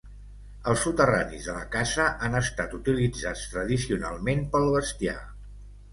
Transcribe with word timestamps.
Els 0.71 0.79
soterranis 0.85 1.49
de 1.49 1.53
la 1.57 1.67
casa 1.75 2.07
han 2.29 2.39
estat 2.41 2.75
utilitzats 2.79 3.47
tradicionalment 3.55 4.45
pel 4.57 4.71
bestiar. 4.79 5.19